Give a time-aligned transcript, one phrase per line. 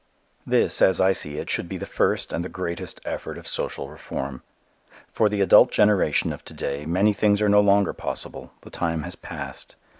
[0.47, 3.87] This, as I see it, should be the first and the greatest effort of social
[3.87, 4.41] reform.
[5.13, 8.51] For the adult generation of to day many things are no longer possible.
[8.61, 9.75] The time has passed.